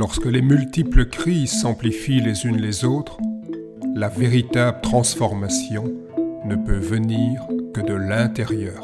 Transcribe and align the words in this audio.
Lorsque 0.00 0.24
les 0.24 0.40
multiples 0.40 1.04
crises 1.10 1.60
s'amplifient 1.60 2.22
les 2.22 2.46
unes 2.46 2.56
les 2.56 2.86
autres, 2.86 3.18
la 3.94 4.08
véritable 4.08 4.80
transformation 4.80 5.92
ne 6.46 6.56
peut 6.56 6.78
venir 6.78 7.46
que 7.74 7.82
de 7.82 7.92
l'intérieur. 7.92 8.82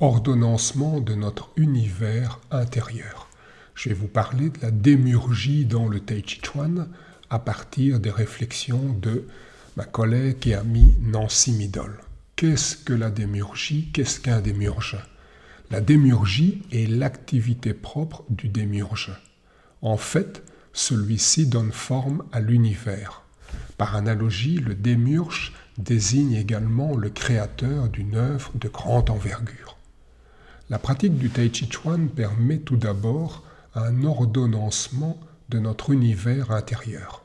Ordonnancement 0.00 1.02
de 1.02 1.14
notre 1.14 1.50
univers 1.58 2.40
intérieur. 2.50 3.28
Je 3.74 3.90
vais 3.90 3.94
vous 3.94 4.08
parler 4.08 4.48
de 4.48 4.62
la 4.62 4.70
démurgie 4.70 5.66
dans 5.66 5.88
le 5.88 6.00
Tai 6.00 6.22
Chi 6.26 6.40
Chuan 6.42 6.88
à 7.28 7.38
partir 7.38 8.00
des 8.00 8.10
réflexions 8.10 8.96
de 9.02 9.26
ma 9.76 9.84
collègue 9.84 10.48
et 10.48 10.54
amie 10.54 10.94
Nancy 11.02 11.52
Midol. 11.52 11.98
Qu'est-ce 12.46 12.76
que 12.76 12.92
la 12.92 13.10
démurgie 13.10 13.88
Qu'est-ce 13.94 14.20
qu'un 14.20 14.42
démurge 14.42 14.98
La 15.70 15.80
démurgie 15.80 16.60
est 16.72 16.86
l'activité 16.86 17.72
propre 17.72 18.22
du 18.28 18.50
démurge. 18.50 19.18
En 19.80 19.96
fait, 19.96 20.42
celui-ci 20.74 21.46
donne 21.46 21.72
forme 21.72 22.22
à 22.32 22.40
l'univers. 22.40 23.22
Par 23.78 23.96
analogie, 23.96 24.58
le 24.58 24.74
démurge 24.74 25.54
désigne 25.78 26.34
également 26.34 26.94
le 26.94 27.08
créateur 27.08 27.88
d'une 27.88 28.14
œuvre 28.14 28.52
de 28.56 28.68
grande 28.68 29.08
envergure. 29.08 29.78
La 30.68 30.78
pratique 30.78 31.16
du 31.16 31.30
Tai 31.30 31.50
Chi 31.50 31.66
Chuan 31.70 32.10
permet 32.10 32.58
tout 32.58 32.76
d'abord 32.76 33.42
un 33.74 34.04
ordonnancement 34.04 35.18
de 35.48 35.60
notre 35.60 35.92
univers 35.92 36.50
intérieur. 36.50 37.24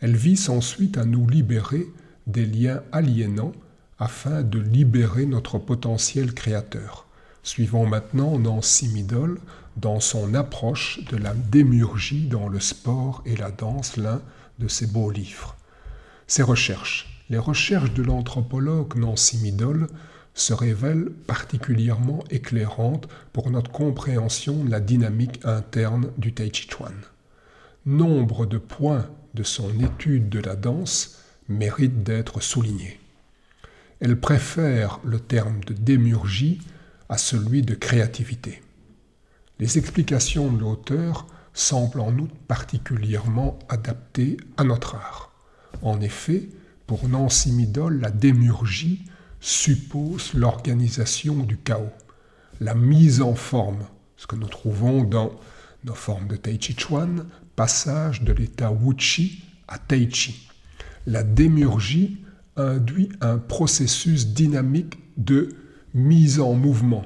Elle 0.00 0.16
vise 0.16 0.50
ensuite 0.50 0.98
à 0.98 1.04
nous 1.04 1.28
libérer 1.28 1.86
des 2.26 2.44
liens 2.44 2.82
aliénants 2.90 3.52
afin 4.02 4.42
de 4.42 4.58
libérer 4.58 5.26
notre 5.26 5.58
potentiel 5.58 6.34
créateur. 6.34 7.06
Suivons 7.44 7.86
maintenant 7.86 8.36
Nancy 8.36 8.88
Middle 8.88 9.36
dans 9.76 10.00
son 10.00 10.34
approche 10.34 10.98
de 11.12 11.16
la 11.16 11.34
démurgie 11.34 12.26
dans 12.26 12.48
le 12.48 12.58
sport 12.58 13.22
et 13.26 13.36
la 13.36 13.52
danse, 13.52 13.96
l'un 13.96 14.20
de 14.58 14.66
ses 14.66 14.88
beaux 14.88 15.12
livres. 15.12 15.56
Ses 16.26 16.42
recherches. 16.42 17.22
Les 17.30 17.38
recherches 17.38 17.94
de 17.94 18.02
l'anthropologue 18.02 18.96
Nancy 18.96 19.38
Middle 19.38 19.86
se 20.34 20.52
révèlent 20.52 21.12
particulièrement 21.28 22.24
éclairantes 22.28 23.08
pour 23.32 23.52
notre 23.52 23.70
compréhension 23.70 24.64
de 24.64 24.70
la 24.70 24.80
dynamique 24.80 25.38
interne 25.44 26.10
du 26.18 26.34
Tai 26.34 26.50
Chi 26.52 26.68
Chuan. 26.68 26.94
Nombre 27.86 28.46
de 28.46 28.58
points 28.58 29.06
de 29.34 29.44
son 29.44 29.70
étude 29.78 30.28
de 30.28 30.40
la 30.40 30.56
danse 30.56 31.20
méritent 31.48 32.02
d'être 32.02 32.42
soulignés. 32.42 32.98
Elle 34.04 34.18
préfère 34.18 34.98
le 35.04 35.20
terme 35.20 35.62
de 35.62 35.74
démurgie 35.74 36.60
à 37.08 37.16
celui 37.16 37.62
de 37.62 37.76
créativité. 37.76 38.60
Les 39.60 39.78
explications 39.78 40.50
de 40.50 40.58
l'auteur 40.58 41.28
semblent 41.54 42.00
en 42.00 42.12
outre 42.18 42.34
particulièrement 42.48 43.60
adaptées 43.68 44.38
à 44.56 44.64
notre 44.64 44.96
art. 44.96 45.30
En 45.82 46.00
effet, 46.00 46.48
pour 46.88 47.08
Nancy 47.08 47.52
Midol, 47.52 48.00
la 48.00 48.10
démurgie 48.10 49.04
suppose 49.38 50.34
l'organisation 50.34 51.36
du 51.36 51.56
chaos, 51.56 51.92
la 52.60 52.74
mise 52.74 53.22
en 53.22 53.36
forme, 53.36 53.86
ce 54.16 54.26
que 54.26 54.34
nous 54.34 54.48
trouvons 54.48 55.04
dans 55.04 55.30
nos 55.84 55.94
formes 55.94 56.26
de 56.26 56.34
Tai 56.34 56.58
Chi 56.60 56.74
Chuan, 56.76 57.28
passage 57.54 58.22
de 58.22 58.32
l'état 58.32 58.72
Wuchi 58.72 59.44
à 59.68 59.78
Tai 59.78 60.10
Chi. 60.10 60.48
La 61.06 61.22
démurgie 61.22 62.18
induit 62.56 63.10
un 63.20 63.38
processus 63.38 64.28
dynamique 64.28 64.98
de 65.16 65.50
mise 65.94 66.40
en 66.40 66.54
mouvement, 66.54 67.04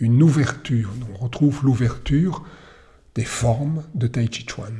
une 0.00 0.22
ouverture. 0.22 0.90
On 1.12 1.24
retrouve 1.24 1.64
l'ouverture 1.64 2.44
des 3.14 3.24
formes 3.24 3.82
de 3.94 4.06
Tai 4.06 4.28
Chi 4.30 4.46
Chuan. 4.46 4.74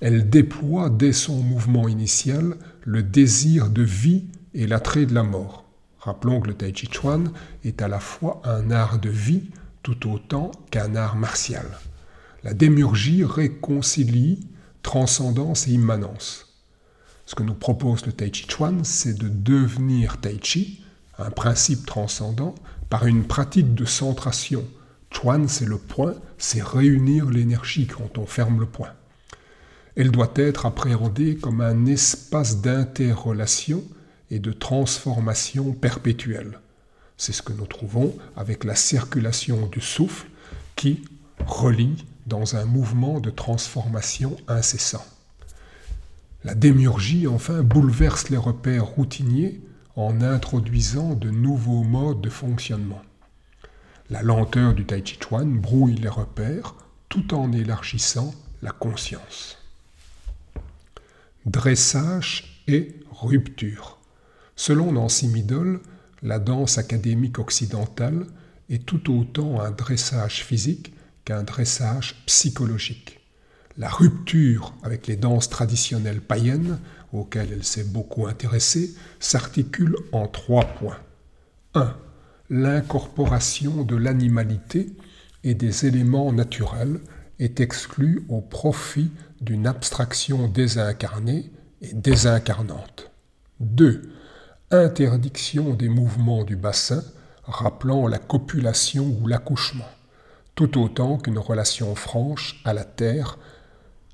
Elle 0.00 0.30
déploie 0.30 0.90
dès 0.90 1.12
son 1.12 1.42
mouvement 1.42 1.88
initial 1.88 2.56
le 2.84 3.02
désir 3.02 3.68
de 3.68 3.82
vie 3.82 4.24
et 4.54 4.66
l'attrait 4.66 5.06
de 5.06 5.14
la 5.14 5.22
mort. 5.22 5.64
Rappelons 5.98 6.40
que 6.40 6.48
le 6.48 6.54
Tai 6.54 6.72
Chi 6.74 6.88
Chuan 6.90 7.32
est 7.64 7.82
à 7.82 7.88
la 7.88 8.00
fois 8.00 8.40
un 8.44 8.70
art 8.70 8.98
de 8.98 9.10
vie 9.10 9.50
tout 9.82 10.10
autant 10.10 10.50
qu'un 10.70 10.94
art 10.94 11.16
martial. 11.16 11.66
La 12.44 12.54
démurgie 12.54 13.24
réconcilie 13.24 14.46
transcendance 14.82 15.68
et 15.68 15.72
immanence. 15.72 16.47
Ce 17.28 17.34
que 17.34 17.42
nous 17.42 17.52
propose 17.52 18.06
le 18.06 18.12
Tai 18.12 18.32
Chi 18.32 18.46
Chuan, 18.48 18.84
c'est 18.84 19.12
de 19.12 19.28
devenir 19.28 20.18
Tai 20.18 20.40
Chi, 20.42 20.82
un 21.18 21.28
principe 21.28 21.84
transcendant, 21.84 22.54
par 22.88 23.06
une 23.06 23.24
pratique 23.24 23.74
de 23.74 23.84
centration. 23.84 24.64
Chuan, 25.10 25.46
c'est 25.46 25.66
le 25.66 25.76
point, 25.76 26.14
c'est 26.38 26.62
réunir 26.62 27.28
l'énergie 27.28 27.86
quand 27.86 28.16
on 28.16 28.24
ferme 28.24 28.60
le 28.60 28.64
point. 28.64 28.94
Elle 29.94 30.10
doit 30.10 30.32
être 30.36 30.64
appréhendée 30.64 31.36
comme 31.36 31.60
un 31.60 31.84
espace 31.84 32.62
d'interrelation 32.62 33.84
et 34.30 34.38
de 34.38 34.50
transformation 34.50 35.72
perpétuelle. 35.72 36.60
C'est 37.18 37.34
ce 37.34 37.42
que 37.42 37.52
nous 37.52 37.66
trouvons 37.66 38.16
avec 38.36 38.64
la 38.64 38.74
circulation 38.74 39.66
du 39.66 39.82
souffle 39.82 40.28
qui 40.76 41.04
relie 41.44 42.06
dans 42.26 42.56
un 42.56 42.64
mouvement 42.64 43.20
de 43.20 43.28
transformation 43.28 44.34
incessant. 44.48 45.04
La 46.44 46.54
démurgie, 46.54 47.26
enfin, 47.26 47.62
bouleverse 47.62 48.28
les 48.28 48.36
repères 48.36 48.86
routiniers 48.86 49.60
en 49.96 50.20
introduisant 50.20 51.14
de 51.14 51.30
nouveaux 51.30 51.82
modes 51.82 52.20
de 52.20 52.30
fonctionnement. 52.30 53.02
La 54.10 54.22
lenteur 54.22 54.74
du 54.74 54.86
Tai 54.86 55.02
Chi 55.04 55.18
Chuan 55.20 55.58
brouille 55.58 55.96
les 55.96 56.08
repères 56.08 56.76
tout 57.08 57.34
en 57.34 57.52
élargissant 57.52 58.34
la 58.62 58.70
conscience. 58.70 59.58
Dressage 61.46 62.62
et 62.68 62.94
rupture. 63.10 63.98
Selon 64.54 64.92
Nancy 64.92 65.28
Middle, 65.28 65.80
la 66.22 66.38
danse 66.38 66.78
académique 66.78 67.38
occidentale 67.38 68.26
est 68.70 68.86
tout 68.86 69.12
autant 69.12 69.60
un 69.60 69.70
dressage 69.70 70.44
physique 70.44 70.92
qu'un 71.24 71.42
dressage 71.42 72.14
psychologique 72.26 73.17
la 73.78 73.88
rupture 73.88 74.74
avec 74.82 75.06
les 75.06 75.16
danses 75.16 75.48
traditionnelles 75.48 76.20
païennes, 76.20 76.78
auxquelles 77.12 77.52
elle 77.52 77.64
s'est 77.64 77.84
beaucoup 77.84 78.26
intéressée, 78.26 78.94
s'articule 79.20 79.96
en 80.12 80.26
trois 80.26 80.64
points. 80.64 80.98
1. 81.74 81.94
L'incorporation 82.50 83.84
de 83.84 83.96
l'animalité 83.96 84.88
et 85.44 85.54
des 85.54 85.86
éléments 85.86 86.32
naturels 86.32 87.00
est 87.38 87.60
exclue 87.60 88.24
au 88.28 88.40
profit 88.40 89.10
d'une 89.40 89.66
abstraction 89.66 90.48
désincarnée 90.48 91.52
et 91.80 91.94
désincarnante. 91.94 93.10
2. 93.60 94.10
Interdiction 94.72 95.74
des 95.74 95.88
mouvements 95.88 96.44
du 96.44 96.56
bassin 96.56 97.04
rappelant 97.44 98.08
la 98.08 98.18
copulation 98.18 99.16
ou 99.22 99.28
l'accouchement, 99.28 99.88
tout 100.56 100.82
autant 100.82 101.16
qu'une 101.16 101.38
relation 101.38 101.94
franche 101.94 102.60
à 102.64 102.74
la 102.74 102.84
terre 102.84 103.38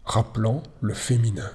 rappelant 0.05 0.63
le 0.81 0.95
féminin. 0.95 1.51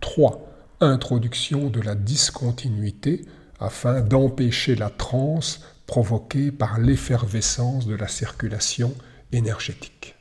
3. 0.00 0.50
Introduction 0.80 1.70
de 1.70 1.80
la 1.80 1.94
discontinuité 1.94 3.24
afin 3.60 4.00
d'empêcher 4.00 4.74
la 4.74 4.90
transe 4.90 5.60
provoquée 5.86 6.50
par 6.50 6.78
l'effervescence 6.78 7.86
de 7.86 7.94
la 7.94 8.08
circulation 8.08 8.94
énergétique. 9.32 10.16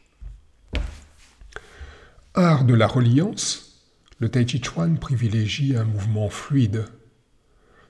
Art 2.35 2.65
de 2.65 2.73
la 2.73 2.87
reliance, 2.87 3.81
le 4.19 4.29
Tai 4.29 4.47
Chi 4.47 4.61
Chuan 4.61 4.97
privilégie 4.97 5.75
un 5.75 5.83
mouvement 5.83 6.29
fluide. 6.29 6.85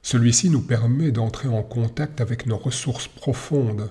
Celui-ci 0.01 0.49
nous 0.49 0.61
permet 0.61 1.11
d'entrer 1.11 1.47
en 1.47 1.63
contact 1.63 2.19
avec 2.21 2.45
nos 2.45 2.57
ressources 2.57 3.07
profondes. 3.07 3.89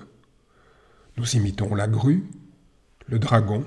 Nous 1.17 1.35
imitons 1.35 1.73
la 1.73 1.87
grue, 1.87 2.29
le 3.07 3.17
dragon, 3.17 3.65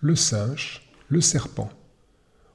le 0.00 0.16
singe, 0.16 0.89
le 1.10 1.20
serpent. 1.20 1.68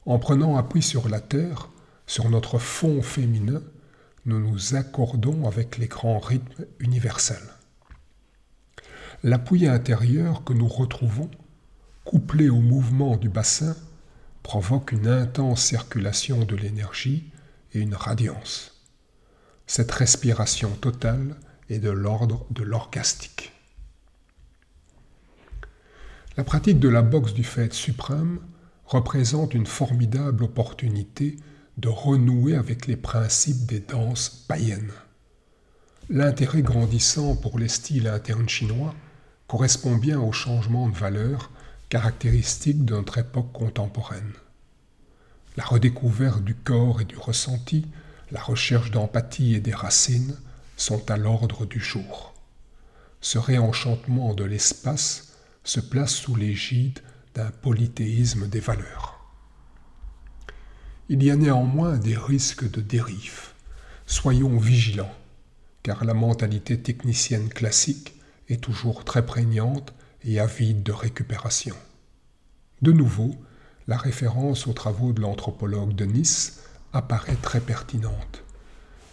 En 0.06 0.18
prenant 0.18 0.56
appui 0.56 0.82
sur 0.82 1.08
la 1.08 1.20
terre, 1.20 1.68
sur 2.06 2.28
notre 2.30 2.58
fond 2.58 3.02
féminin, 3.02 3.62
nous 4.24 4.40
nous 4.40 4.74
accordons 4.74 5.46
avec 5.46 5.78
les 5.78 5.86
grands 5.86 6.18
rythmes 6.18 6.64
universels. 6.80 7.54
L'appui 9.22 9.66
intérieur 9.66 10.42
que 10.44 10.52
nous 10.52 10.68
retrouvons, 10.68 11.30
couplé 12.04 12.48
au 12.48 12.60
mouvement 12.60 13.16
du 13.16 13.28
bassin, 13.28 13.76
provoque 14.42 14.92
une 14.92 15.08
intense 15.08 15.62
circulation 15.62 16.44
de 16.44 16.56
l'énergie 16.56 17.30
et 17.72 17.80
une 17.80 17.94
radiance. 17.94 18.84
Cette 19.66 19.90
respiration 19.90 20.70
totale 20.70 21.36
est 21.68 21.80
de 21.80 21.90
l'ordre 21.90 22.46
de 22.50 22.62
l'orgastique. 22.62 23.52
La 26.36 26.44
pratique 26.44 26.78
de 26.78 26.90
la 26.90 27.00
boxe 27.00 27.32
du 27.32 27.44
fait 27.44 27.72
suprême 27.72 28.40
représente 28.84 29.54
une 29.54 29.64
formidable 29.64 30.44
opportunité 30.44 31.36
de 31.78 31.88
renouer 31.88 32.56
avec 32.56 32.86
les 32.86 32.96
principes 32.96 33.64
des 33.64 33.80
danses 33.80 34.44
païennes. 34.46 34.92
L'intérêt 36.10 36.60
grandissant 36.60 37.36
pour 37.36 37.58
les 37.58 37.68
styles 37.68 38.06
internes 38.06 38.50
chinois 38.50 38.94
correspond 39.46 39.96
bien 39.96 40.20
au 40.20 40.30
changement 40.30 40.90
de 40.90 40.94
valeur 40.94 41.50
caractéristique 41.88 42.84
de 42.84 42.94
notre 42.94 43.16
époque 43.16 43.52
contemporaine. 43.52 44.32
La 45.56 45.64
redécouverte 45.64 46.44
du 46.44 46.54
corps 46.54 47.00
et 47.00 47.06
du 47.06 47.16
ressenti, 47.16 47.86
la 48.30 48.42
recherche 48.42 48.90
d'empathie 48.90 49.54
et 49.54 49.60
des 49.60 49.74
racines 49.74 50.36
sont 50.76 51.10
à 51.10 51.16
l'ordre 51.16 51.64
du 51.64 51.80
jour. 51.80 52.34
Ce 53.22 53.38
réenchantement 53.38 54.34
de 54.34 54.44
l'espace 54.44 55.25
se 55.66 55.80
place 55.80 56.14
sous 56.14 56.34
l'égide 56.34 57.00
d'un 57.34 57.50
polythéisme 57.50 58.48
des 58.48 58.60
valeurs. 58.60 59.20
Il 61.10 61.22
y 61.22 61.30
a 61.30 61.36
néanmoins 61.36 61.98
des 61.98 62.16
risques 62.16 62.70
de 62.70 62.80
dérive. 62.80 63.48
Soyons 64.06 64.56
vigilants 64.58 65.14
car 65.86 66.04
la 66.04 66.14
mentalité 66.14 66.80
technicienne 66.80 67.48
classique 67.48 68.16
est 68.48 68.60
toujours 68.60 69.04
très 69.04 69.24
prégnante 69.24 69.94
et 70.24 70.40
avide 70.40 70.82
de 70.82 70.90
récupération. 70.90 71.76
De 72.82 72.90
nouveau, 72.90 73.36
la 73.86 73.96
référence 73.96 74.66
aux 74.66 74.72
travaux 74.72 75.12
de 75.12 75.20
l'anthropologue 75.20 75.94
de 75.94 76.04
Nice 76.04 76.60
apparaît 76.92 77.38
très 77.40 77.60
pertinente. 77.60 78.42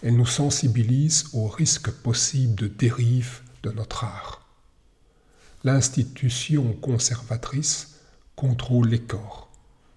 Elle 0.02 0.16
nous 0.16 0.26
sensibilise 0.26 1.26
aux 1.32 1.46
risques 1.46 1.92
possibles 1.92 2.56
de 2.56 2.66
dérive 2.66 3.42
de 3.62 3.70
notre 3.70 4.02
art. 4.02 4.43
L'institution 5.64 6.74
conservatrice 6.74 8.00
contrôle 8.36 8.88
les 8.88 9.00
corps, 9.00 9.50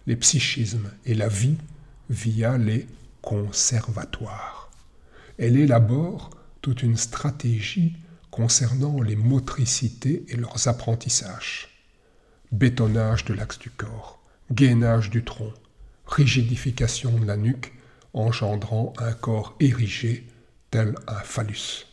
les 0.06 0.16
psychismes 0.16 0.90
et 1.06 1.14
la 1.14 1.28
vie 1.28 1.58
via 2.10 2.58
les 2.58 2.88
conservatoires. 3.22 4.72
Elle 5.38 5.58
élabore 5.58 6.30
toute 6.62 6.84
une 6.84 6.96
stratégie 6.96 7.98
concernant 8.32 9.02
les 9.02 9.18
motricités 9.18 10.24
et 10.30 10.38
leurs 10.38 10.70
apprentissages. 10.70 11.84
Bétonnage 12.54 13.26
de 13.26 13.34
l'axe 13.34 13.60
du 13.60 13.70
corps, 13.70 14.22
gainage 14.54 15.10
du 15.10 15.26
tronc, 15.26 15.52
rigidification 16.06 17.20
de 17.20 17.26
la 17.26 17.36
nuque, 17.36 17.74
engendrant 18.14 18.94
un 19.00 19.12
corps 19.12 19.58
érigé 19.60 20.26
tel 20.72 20.96
un 21.08 21.20
phallus. 21.20 21.88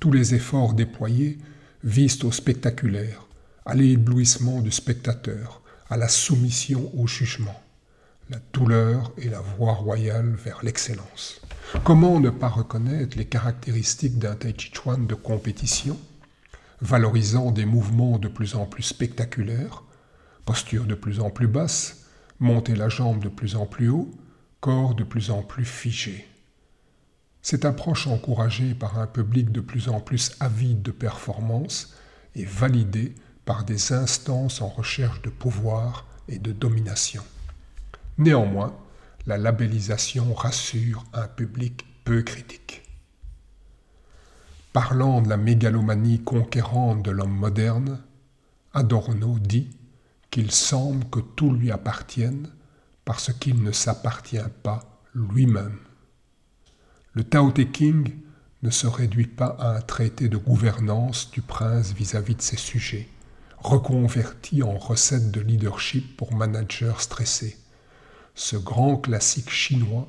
Tous 0.00 0.10
les 0.10 0.34
efforts 0.34 0.74
déployés 0.74 1.38
visent 1.84 2.24
au 2.24 2.32
spectaculaire, 2.32 3.26
à 3.66 3.74
l'éblouissement 3.74 4.60
du 4.60 4.70
spectateur, 4.70 5.62
à 5.88 5.96
la 5.96 6.08
soumission 6.08 6.90
au 6.96 7.06
jugement, 7.06 7.60
la 8.30 8.38
douleur 8.52 9.12
et 9.18 9.28
la 9.28 9.40
voie 9.40 9.74
royale 9.74 10.34
vers 10.34 10.60
l'excellence. 10.62 11.40
Comment 11.84 12.20
ne 12.20 12.30
pas 12.30 12.48
reconnaître 12.48 13.16
les 13.16 13.24
caractéristiques 13.24 14.18
d'un 14.18 14.34
Tai 14.34 14.54
Chi 14.56 14.70
Chuan 14.72 15.06
de 15.06 15.14
compétition, 15.14 15.98
valorisant 16.80 17.50
des 17.50 17.64
mouvements 17.64 18.18
de 18.18 18.28
plus 18.28 18.54
en 18.54 18.66
plus 18.66 18.82
spectaculaires, 18.82 19.82
posture 20.44 20.84
de 20.84 20.94
plus 20.94 21.20
en 21.20 21.30
plus 21.30 21.46
basse, 21.46 22.06
monter 22.40 22.74
la 22.74 22.88
jambe 22.88 23.22
de 23.22 23.28
plus 23.28 23.56
en 23.56 23.66
plus 23.66 23.88
haut, 23.88 24.10
corps 24.60 24.94
de 24.94 25.04
plus 25.04 25.30
en 25.30 25.42
plus 25.42 25.64
figé? 25.64 26.26
Cette 27.42 27.64
approche 27.64 28.06
encouragée 28.06 28.74
par 28.74 28.98
un 28.98 29.08
public 29.08 29.50
de 29.50 29.60
plus 29.60 29.88
en 29.88 30.00
plus 30.00 30.32
avide 30.38 30.82
de 30.82 30.92
performance 30.92 31.94
est 32.36 32.48
validée 32.48 33.14
par 33.44 33.64
des 33.64 33.92
instances 33.92 34.62
en 34.62 34.68
recherche 34.68 35.20
de 35.22 35.30
pouvoir 35.30 36.06
et 36.28 36.38
de 36.38 36.52
domination. 36.52 37.22
Néanmoins, 38.16 38.76
la 39.26 39.38
labellisation 39.38 40.32
rassure 40.34 41.04
un 41.12 41.26
public 41.26 41.84
peu 42.04 42.22
critique. 42.22 42.82
Parlant 44.72 45.20
de 45.20 45.28
la 45.28 45.36
mégalomanie 45.36 46.22
conquérante 46.22 47.02
de 47.02 47.10
l'homme 47.10 47.36
moderne, 47.36 48.00
Adorno 48.72 49.38
dit 49.38 49.70
qu'il 50.30 50.50
semble 50.50 51.04
que 51.10 51.20
tout 51.20 51.52
lui 51.52 51.70
appartienne 51.70 52.48
parce 53.04 53.32
qu'il 53.32 53.62
ne 53.62 53.72
s'appartient 53.72 54.38
pas 54.62 55.02
lui-même. 55.14 55.78
Le 57.14 57.24
Tao 57.24 57.50
Te 57.50 57.62
King 57.62 58.08
ne 58.62 58.70
se 58.70 58.86
réduit 58.86 59.26
pas 59.26 59.56
à 59.58 59.76
un 59.76 59.80
traité 59.80 60.28
de 60.28 60.36
gouvernance 60.36 61.30
du 61.30 61.42
prince 61.42 61.92
vis-à-vis 61.92 62.34
-vis 62.34 62.36
de 62.36 62.42
ses 62.42 62.56
sujets, 62.56 63.08
reconverti 63.58 64.62
en 64.62 64.76
recette 64.78 65.30
de 65.30 65.40
leadership 65.40 66.16
pour 66.16 66.34
managers 66.34 66.98
stressés 66.98 67.56
ce 68.34 68.56
grand 68.56 68.96
classique 68.96 69.50
chinois 69.50 70.08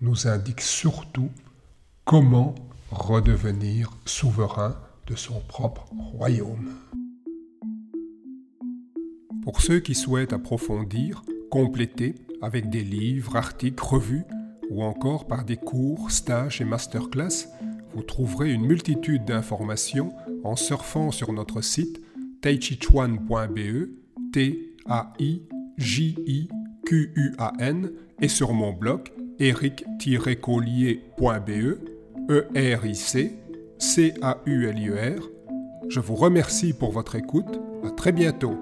nous 0.00 0.26
indique 0.26 0.60
surtout 0.60 1.30
comment 2.04 2.54
redevenir 2.90 3.90
souverain 4.04 4.76
de 5.06 5.16
son 5.16 5.40
propre 5.40 5.86
royaume. 6.12 6.74
Pour 9.42 9.60
ceux 9.60 9.80
qui 9.80 9.94
souhaitent 9.94 10.32
approfondir, 10.32 11.22
compléter 11.50 12.14
avec 12.40 12.70
des 12.70 12.82
livres, 12.82 13.36
articles, 13.36 13.82
revues 13.82 14.24
ou 14.70 14.82
encore 14.82 15.26
par 15.26 15.44
des 15.44 15.56
cours, 15.56 16.10
stages 16.10 16.60
et 16.60 16.64
masterclass, 16.64 17.48
vous 17.94 18.02
trouverez 18.02 18.52
une 18.52 18.66
multitude 18.66 19.24
d'informations 19.24 20.12
en 20.42 20.56
surfant 20.56 21.10
sur 21.10 21.32
notre 21.32 21.60
site 21.60 22.00
taichichuan.be, 22.40 23.88
t 24.32 24.74
a 24.86 25.12
i 25.18 25.42
j 25.78 26.16
i 26.26 26.48
Q-U-A-N 26.84 27.90
et 28.20 28.28
sur 28.28 28.52
mon 28.52 28.72
blog 28.72 29.08
eric-collier.be, 29.38 31.78
E-R-I-C, 32.30 33.32
C-A-U-L-I-E-R. 33.78 35.30
Je 35.88 36.00
vous 36.00 36.14
remercie 36.14 36.72
pour 36.72 36.92
votre 36.92 37.16
écoute. 37.16 37.60
À 37.84 37.90
très 37.90 38.12
bientôt. 38.12 38.56